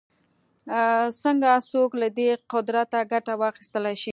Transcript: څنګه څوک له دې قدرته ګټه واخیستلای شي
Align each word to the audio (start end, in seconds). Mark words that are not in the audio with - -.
څنګه 1.21 1.49
څوک 1.71 1.91
له 2.01 2.07
دې 2.17 2.29
قدرته 2.53 2.97
ګټه 3.11 3.33
واخیستلای 3.41 3.95
شي 4.03 4.09